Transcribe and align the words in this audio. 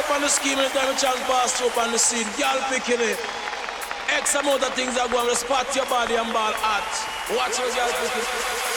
life 0.00 0.10
on 0.12 0.20
the 0.22 0.28
scheme 0.28 0.58
anytime 0.58 0.94
a 0.94 0.98
chance 0.98 1.20
pass 1.28 1.52
through 1.58 1.68
on 1.80 1.92
the 1.92 1.98
scene. 1.98 2.26
Y'all 2.38 2.60
picking 2.70 3.00
it. 3.00 3.18
X 4.08 4.34
amount 4.34 4.62
of 4.62 4.72
things 4.74 4.96
are 4.96 5.08
going 5.08 5.28
to 5.28 5.36
spot 5.36 5.74
your 5.76 5.86
body 5.86 6.14
and 6.14 6.32
ball 6.32 6.54
at. 6.54 6.90
Watch 7.36 7.58
your 7.58 7.68
guys 7.76 7.92
picking. 8.00 8.69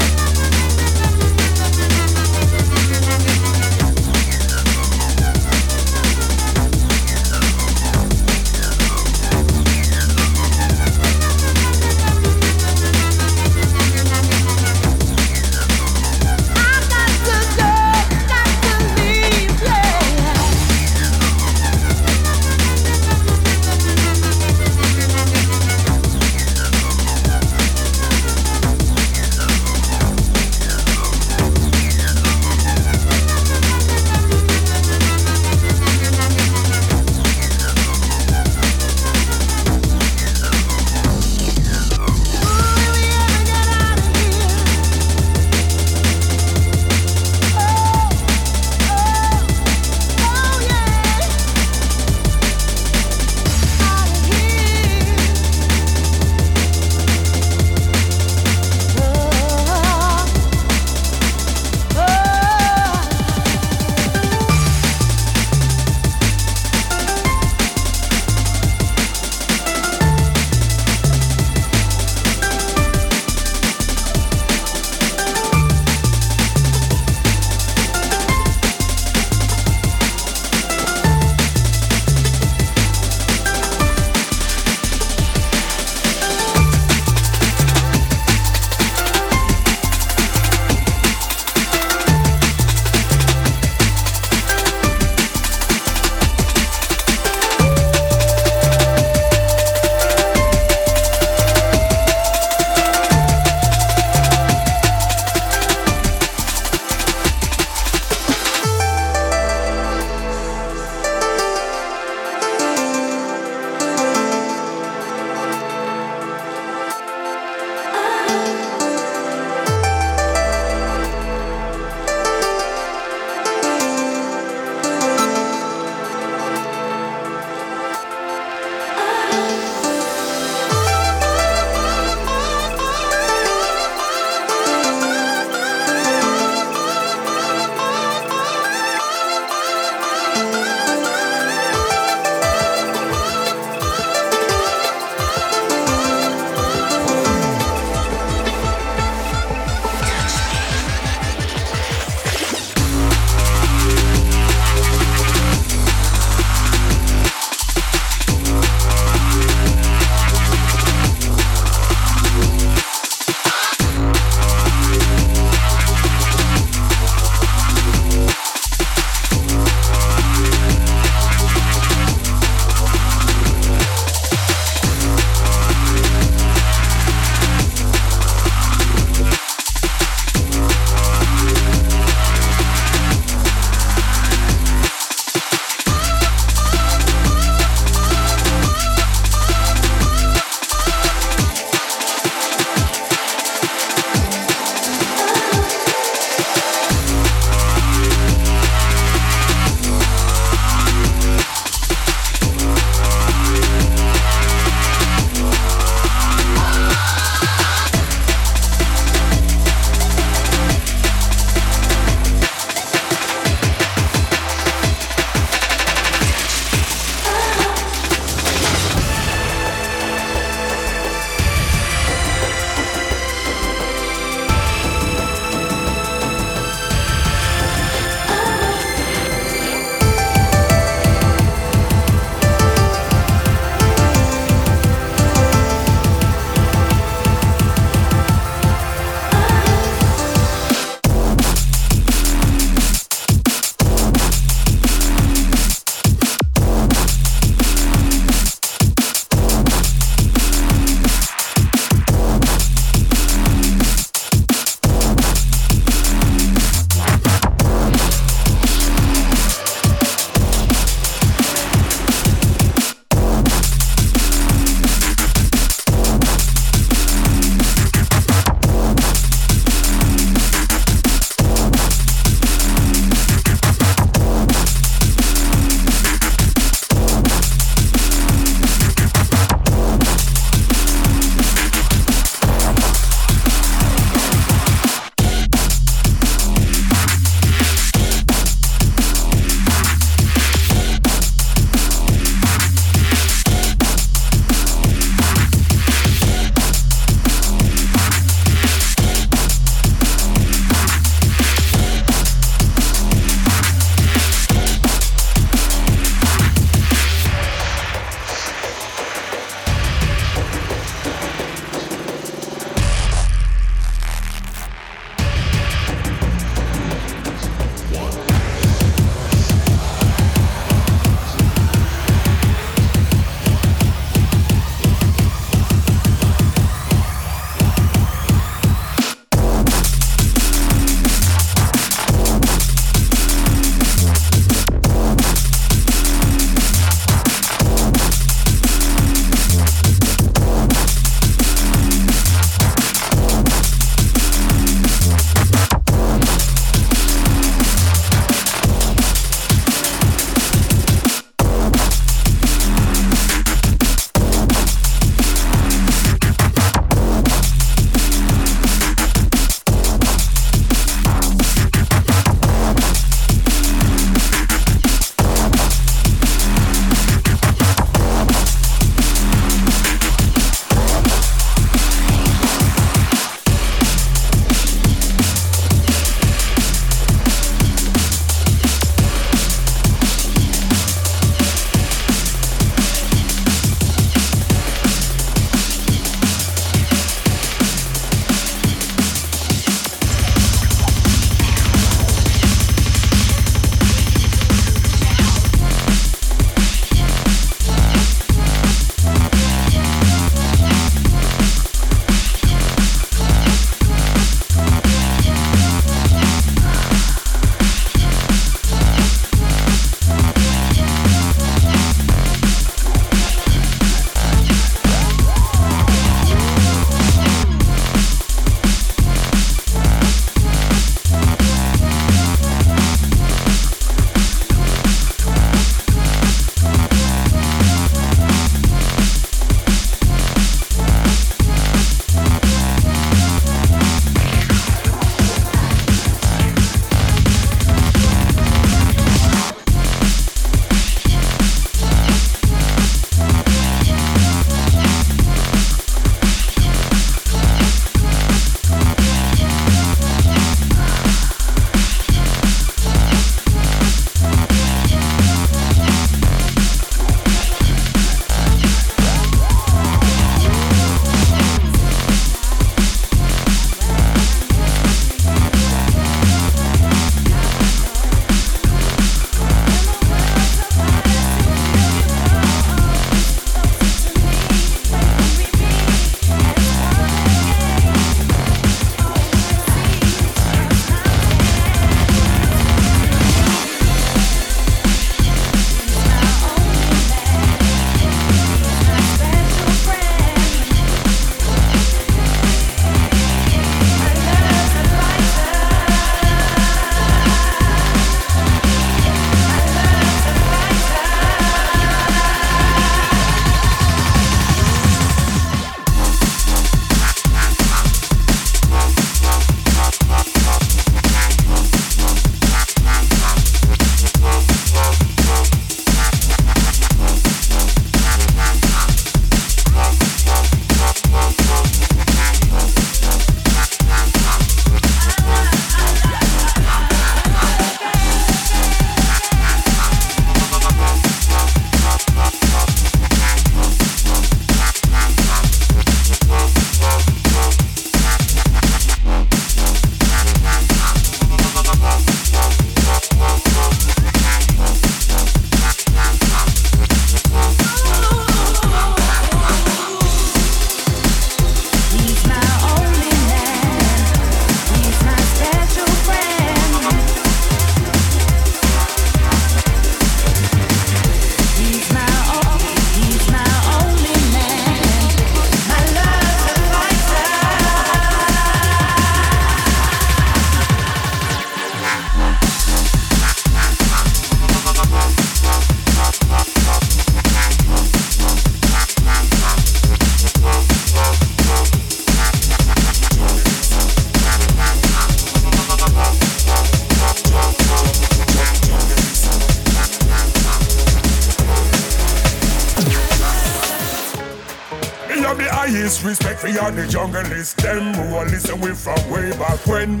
When. 599.86 600.00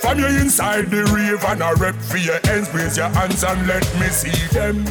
From 0.00 0.18
you 0.18 0.26
inside 0.26 0.90
the 0.90 1.04
rave 1.14 1.44
and 1.44 1.62
a 1.62 1.74
rep 1.76 1.94
for 1.94 2.16
your 2.16 2.40
ends, 2.48 2.72
raise 2.72 2.96
your 2.96 3.08
hands 3.08 3.44
and 3.44 3.66
let 3.66 3.84
me 4.00 4.08
see 4.08 4.46
them. 4.54 4.84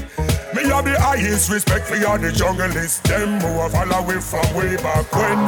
Me 0.54 0.64
have 0.70 0.86
the 0.86 1.00
highest 1.00 1.50
respect 1.50 1.86
for 1.88 1.96
all 2.08 2.18
the 2.18 2.30
junglist. 2.30 3.04
Them 3.04 3.40
who 3.40 3.60
are 3.60 3.70
follow 3.70 4.06
with 4.06 4.24
from 4.24 4.48
way 4.56 4.76
back 4.78 5.12
when. 5.14 5.40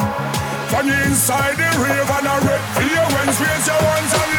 From 0.68 0.86
you 0.86 0.94
inside 1.04 1.56
the 1.56 1.70
rave 1.82 2.10
and 2.10 2.26
a 2.26 2.36
rep 2.46 2.62
for 2.74 2.82
your 2.82 3.08
ends, 3.20 3.40
raise 3.40 3.66
your 3.66 3.76
hands 3.76 4.14
and 4.14 4.29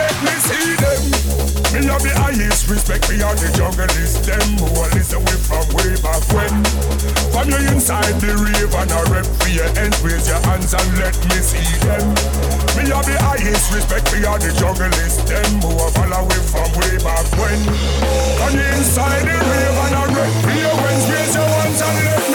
have 1.92 2.04
the 2.04 2.16
highest 2.16 2.72
respect 2.72 3.04
for 3.06 3.20
all 3.20 3.36
the 3.36 3.52
junglist. 3.52 4.24
Them 4.24 4.40
who 4.56 4.68
are 4.80 4.92
listen 4.96 5.20
with 5.28 5.44
from 5.44 5.68
way 5.76 5.92
back 6.00 6.24
when. 6.32 6.64
From 7.36 7.52
you 7.52 7.60
inside 7.68 8.16
the 8.24 8.32
rave 8.40 8.72
and 8.72 8.92
a 8.96 9.02
rep 9.12 9.28
for 9.28 9.52
your 9.52 9.68
ends, 9.76 10.00
raise 10.00 10.28
your 10.32 10.40
hands 10.48 10.72
and 10.72 10.88
let 10.96 11.16
me 11.28 11.38
see 11.44 11.68
them. 11.84 12.08
Me 12.80 12.88
have 12.88 13.04
the 13.04 13.20
highest 13.20 13.76
respect 13.76 14.08
for 14.08 14.24
all 14.24 14.40
the 14.40 14.56
junglist. 14.56 15.28
Them 15.28 15.52
who 15.60 15.76
are 15.84 15.92
follow 15.92 16.24
from 16.48 16.70
way 16.80 16.96
back 17.04 17.28
when. 17.36 17.60
From 18.40 18.52
you 18.56 18.68
inside 18.80 19.28
the 19.28 19.36
rave 19.36 19.78
and 19.84 19.96
a 20.00 20.04
rep 20.16 20.32
for 20.40 20.56
your 20.56 20.76
ends, 20.88 21.06
raise 21.12 21.36
your 21.36 21.44
hands 21.44 21.82
and 21.84 21.98
let 22.08 22.31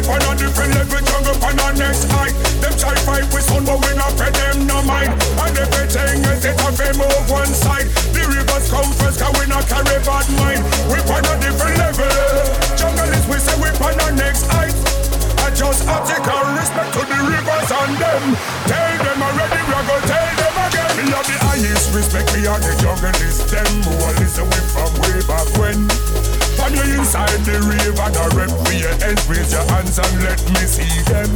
We 0.00 0.08
on 0.08 0.22
a 0.24 0.32
different 0.32 0.72
level, 0.72 0.96
jungle 1.04 1.36
on 1.44 1.60
our 1.60 1.76
next 1.76 2.08
height. 2.08 2.32
Them 2.64 2.72
try 2.80 2.96
fight 3.04 3.28
with 3.36 3.44
sun, 3.44 3.68
but 3.68 3.84
we 3.84 3.92
not 4.00 4.16
pay 4.16 4.32
them 4.32 4.64
no 4.64 4.80
mind. 4.80 5.12
And 5.12 5.52
everything 5.52 6.24
is 6.24 6.40
it 6.40 6.56
have 6.56 6.72
them 6.72 7.04
move 7.04 7.28
one 7.28 7.52
side. 7.52 7.84
The 8.16 8.24
rivers 8.24 8.72
come 8.72 8.88
first, 8.96 9.20
cause 9.20 9.36
we 9.36 9.44
not 9.44 9.68
carry 9.68 10.00
bad 10.00 10.24
mind. 10.40 10.64
We 10.88 11.04
on 11.04 11.20
a 11.20 11.34
different 11.44 11.76
level. 11.76 12.08
Jungle 12.80 13.12
is 13.12 13.28
we 13.28 13.36
say 13.44 13.52
we 13.60 13.68
on 13.76 13.92
our 14.00 14.12
next 14.16 14.48
height. 14.48 14.72
I 15.44 15.52
just 15.52 15.84
article 15.84 16.48
respect 16.56 16.96
to 16.96 17.02
the 17.04 17.20
rivers 17.20 17.68
and 17.68 17.92
them. 18.00 18.24
Tell 18.72 18.92
them 19.04 19.20
already, 19.20 19.60
we 19.68 19.72
gonna 19.84 20.00
tell 20.08 20.28
them 20.32 20.56
again. 20.64 20.92
Me 20.96 21.04
have 21.12 21.28
the 21.28 21.36
highest 21.44 21.92
respect, 21.92 22.32
me 22.32 22.48
are 22.48 22.56
the 22.56 22.72
junglist. 22.80 23.52
Them 23.52 23.68
who 23.84 23.92
are 24.08 24.16
listen 24.16 24.48
with 24.48 24.64
from 24.72 24.96
way 25.04 25.20
back 25.28 25.44
when. 25.60 26.39
From 26.70 26.86
you 26.86 27.00
inside 27.00 27.42
the 27.42 27.58
rave 27.66 27.98
and 27.98 28.14
a 28.14 28.30
your 28.78 28.94
ends, 29.02 29.26
raise 29.26 29.50
your 29.50 29.66
hands 29.74 29.98
and 29.98 30.22
let 30.22 30.38
me 30.54 30.62
see 30.70 31.02
them. 31.10 31.26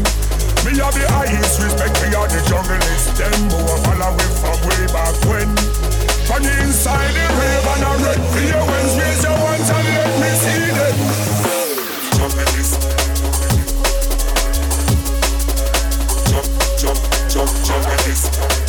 Me 0.62 0.78
have 0.78 0.94
the 0.94 1.02
highest 1.10 1.58
respect 1.58 1.98
for 1.98 2.06
all 2.14 2.30
the 2.30 2.38
junglist. 2.46 3.18
Them 3.18 3.50
who 3.50 3.58
are 3.66 3.82
follow 3.82 4.14
with 4.14 4.30
from 4.38 4.54
way 4.62 4.86
back 4.94 5.10
when. 5.26 5.50
From 6.30 6.44
you 6.44 6.54
inside 6.62 7.10
the 7.18 7.26
rave 7.34 7.66
and 7.66 7.82
a 7.82 7.98
your 8.46 8.62
ends, 8.62 8.94
raise 8.94 9.26
your 9.26 9.34
hands 9.34 9.70
and 9.74 9.88
let 9.98 10.14
me 10.22 10.30
see 10.38 10.70
them. 10.70 10.96
Junglist. 12.14 12.78
Jump, 16.30 16.46
jump, 16.78 16.98
jump. 17.28 17.50
Jump, 17.66 18.63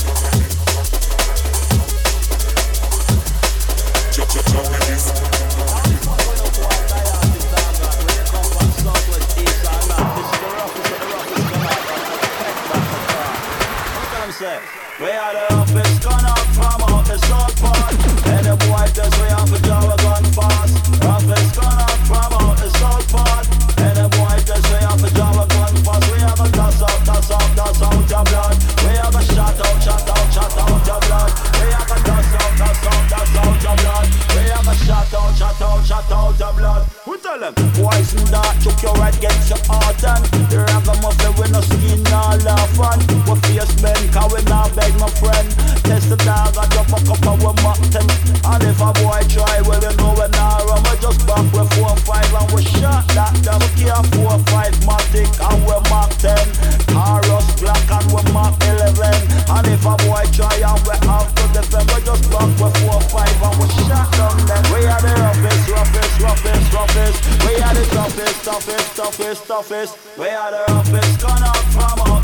Poison 37.75 38.23
that 38.31 38.55
took 38.63 38.81
your 38.81 38.95
head, 38.95 39.19
get 39.19 39.35
your 39.49 39.59
heart 39.67 40.01
and 40.01 40.23
on 42.79 42.99
We 43.29 43.35
face 43.47 43.73
bend, 43.81 44.13
cause 44.13 44.31
we 44.33 44.41
not 44.49 44.73
beg 44.75 44.93
my 44.99 45.09
friend. 45.21 45.47
Test 45.85 46.09
the 46.09 46.17
dog, 46.25 46.57
I 46.57 46.65
drop 46.73 46.89
a 46.89 46.99
cup 47.05 47.25
of 47.25 47.37
we 47.37 47.51
mountain 47.61 48.07
And 48.41 48.63
if 48.63 48.81
a 48.81 48.89
boy 49.01 49.21
try, 49.29 49.61
well 49.65 49.81
you 49.81 49.93
know 49.97 50.17
we 50.17 50.27
not 50.33 50.65
run 50.65 50.81
We 50.89 50.95
just 50.97 51.21
back 51.27 51.45
with 51.53 51.69
4-5 51.77 52.33
and 52.33 52.49
we 52.53 52.61
shot 52.65 53.05
that. 53.13 53.33
Down 53.45 53.61
We 53.61 53.69
care 53.77 54.01
4-5 54.17 54.87
Matic 54.87 55.31
and 55.37 55.61
we 55.61 55.77
Mark 55.93 56.11
10 56.17 56.33
Taurus 56.89 57.47
Black 57.61 57.85
and 57.91 58.07
we 58.09 58.21
Mark 58.33 58.57
11 58.65 58.97
And 59.45 59.67
if 59.69 59.85
a 59.85 59.93
boy 60.05 60.25
try 60.33 60.57
and 60.57 60.81
we 60.89 60.95
have 61.05 61.29
to 61.37 61.43
defend 61.53 61.87
We 61.93 61.99
just 62.01 62.25
back 62.33 62.49
with 62.57 62.75
4-5 62.81 63.45
and 63.45 63.55
we 63.61 63.67
shot 63.85 64.09
them. 64.17 64.63
We 64.73 64.85
are 64.85 65.01
the 65.01 65.13
roughest, 65.21 65.69
roughest, 65.69 66.21
roughest, 66.21 66.73
roughest. 66.73 67.17
We 67.45 67.55
are 67.61 67.73
the 67.73 67.85
toughest, 67.93 68.43
toughest, 68.43 68.95
toughest, 68.95 69.47
toughest. 69.47 69.97
We 70.17 70.27
are 70.27 70.51
the 70.51 70.63
roughest, 70.73 71.23
out 71.23 71.65
from 71.73 72.04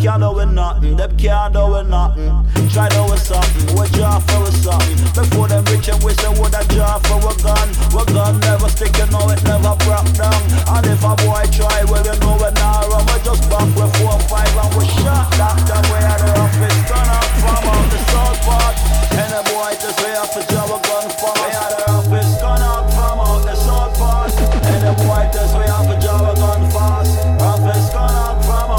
Can't 0.00 0.22
do 0.22 0.32
with 0.32 0.48
nothing, 0.48 0.96
them 0.96 1.12
can't 1.20 1.52
do 1.52 1.60
with 1.76 1.86
nothing. 1.92 2.32
Try 2.72 2.88
do 2.88 3.04
with 3.04 3.20
something, 3.20 3.68
we 3.76 3.84
draw 3.92 4.16
for 4.16 4.48
with 4.48 4.56
something 4.56 4.96
Before 5.12 5.44
them 5.44 5.60
rich 5.68 5.92
and 5.92 6.00
we 6.00 6.16
say 6.16 6.32
what 6.40 6.56
a 6.56 6.64
draw 6.72 6.96
for 7.04 7.20
a 7.20 7.34
gun. 7.44 7.68
We 7.92 8.00
gun 8.08 8.40
never 8.40 8.72
stick, 8.72 8.96
you 8.96 9.04
know 9.12 9.28
it 9.28 9.44
never 9.44 9.76
broke 9.84 10.08
down. 10.16 10.40
And 10.72 10.88
if 10.88 11.04
a 11.04 11.12
boy 11.20 11.44
try, 11.52 11.84
well 11.84 12.00
you 12.00 12.16
know 12.16 12.32
we 12.32 12.48
not 12.48 12.88
run 12.88 13.04
We 13.12 13.20
just 13.28 13.44
back 13.52 13.68
with 13.76 13.92
four 14.00 14.16
five 14.24 14.48
and 14.48 14.72
we 14.72 14.88
shot. 15.04 15.36
That 15.36 15.60
down 15.68 15.84
We 15.92 16.00
are 16.00 16.16
the 16.16 16.32
roughest 16.32 16.80
gun 16.88 17.08
up 17.12 17.28
from 17.36 17.60
out 17.68 17.86
the 17.92 18.00
south 18.08 18.40
part. 18.40 18.76
And 19.20 19.30
the 19.36 19.40
boy 19.52 19.76
just 19.84 20.00
we 20.00 20.16
have 20.16 20.32
to 20.32 20.40
draw 20.48 20.64
a 20.64 20.78
gun 20.80 21.06
fast 21.12 21.44
We 21.44 21.52
are 21.60 21.70
the 21.76 21.80
roughest 21.92 22.40
gun 22.40 22.62
up 22.64 22.88
from 22.88 23.20
out 23.20 23.44
the 23.44 23.52
south 23.52 23.92
part. 24.00 24.32
And 24.64 24.80
the 24.80 24.92
boy 24.96 25.28
just 25.28 25.52
to 25.52 25.96
draw 26.00 26.24
a 26.24 26.34
gun 26.40 26.70
fast 26.72 27.59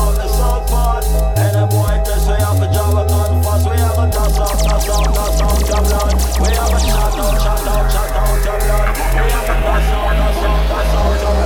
out 0.02 0.16
the 0.18 0.28
south 0.28 0.66
part. 0.70 1.06
And 1.38 1.54
the 1.56 1.66
boy 1.70 1.94
just 2.06 2.26
we 2.28 2.36
have 2.42 2.58
to 2.58 2.68
draw 2.74 2.98
a 2.98 3.04
gun. 3.06 3.32
Fast 3.44 3.66
We 3.70 3.78
have 3.78 4.00
a 4.02 4.06
toss 4.10 4.40
out, 4.42 4.58
toss 4.66 4.90
out, 4.90 5.14
toss 5.14 5.42
out 5.46 5.62
your 5.70 5.82
blood. 5.86 6.14
We 6.42 6.50
have 6.58 6.74
a 6.74 6.80
shot 6.82 7.18
out, 7.22 7.38
shot 7.46 7.68
out, 7.70 7.86
shot 7.94 8.12
out 8.18 8.46
your 8.46 8.58
blood. 8.66 8.90
We 9.16 9.26
have 9.30 9.50
a 9.50 9.56
toss 9.62 9.90
out, 9.94 10.14
toss 10.20 10.42
out, 10.50 10.62
toss 10.70 10.94
a 10.94 10.98
out 10.98 11.22
your 11.22 11.34
blood 11.36 11.41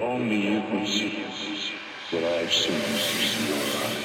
only 0.00 0.36
you 0.36 0.62
could 0.70 0.86
see 0.88 1.24
what 2.10 2.24
I've 2.24 2.52
seen 2.52 3.99